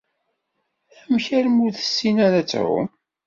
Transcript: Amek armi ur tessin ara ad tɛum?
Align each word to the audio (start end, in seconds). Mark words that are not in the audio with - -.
Amek 1.03 1.25
armi 1.37 1.59
ur 1.65 1.73
tessin 1.77 2.17
ara 2.25 2.37
ad 2.41 2.47
tɛum? 2.51 2.89